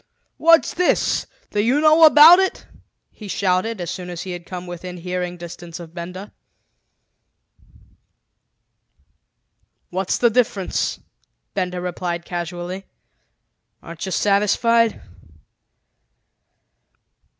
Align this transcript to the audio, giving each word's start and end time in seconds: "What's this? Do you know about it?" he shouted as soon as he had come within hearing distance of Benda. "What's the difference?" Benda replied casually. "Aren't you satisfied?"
"What's 0.37 0.73
this? 0.73 1.27
Do 1.51 1.61
you 1.61 1.79
know 1.79 2.05
about 2.05 2.39
it?" 2.39 2.65
he 3.11 3.27
shouted 3.27 3.79
as 3.79 3.91
soon 3.91 4.09
as 4.09 4.23
he 4.23 4.31
had 4.31 4.47
come 4.47 4.65
within 4.65 4.97
hearing 4.97 5.37
distance 5.37 5.79
of 5.79 5.93
Benda. 5.93 6.33
"What's 9.91 10.17
the 10.17 10.31
difference?" 10.31 10.99
Benda 11.53 11.79
replied 11.79 12.25
casually. 12.25 12.87
"Aren't 13.83 14.07
you 14.07 14.11
satisfied?" 14.11 15.03